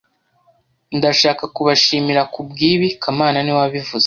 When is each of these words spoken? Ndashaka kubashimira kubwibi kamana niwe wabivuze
Ndashaka 0.97 1.43
kubashimira 1.55 2.21
kubwibi 2.33 2.87
kamana 3.01 3.37
niwe 3.41 3.57
wabivuze 3.63 3.99